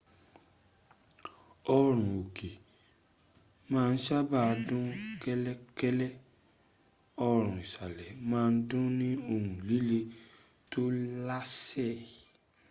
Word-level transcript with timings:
orun-oke 1.75 2.49
ma 3.71 3.81
n 3.93 3.95
saba 4.05 4.41
dun 4.67 4.85
kelekele 5.21 6.07
orun-isale 7.29 8.05
ma 8.29 8.41
n 8.51 8.53
dun 8.69 8.85
ni 8.99 9.09
ohun 9.33 9.47
lile 9.69 9.99
to 10.71 10.81
lase 11.27 11.87